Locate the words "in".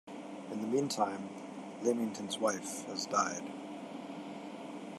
0.51-0.61